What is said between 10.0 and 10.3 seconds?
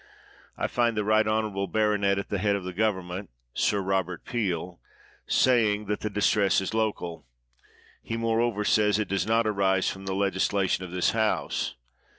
the